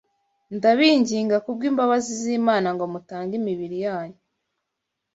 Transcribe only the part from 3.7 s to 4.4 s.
yanyu,